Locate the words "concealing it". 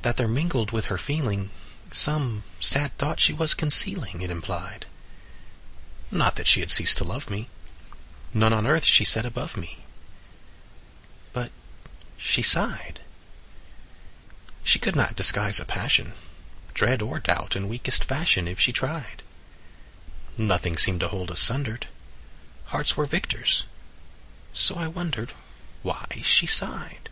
3.52-4.30